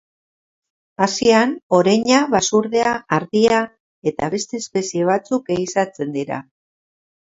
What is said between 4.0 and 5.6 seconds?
eta beste espezie batzuk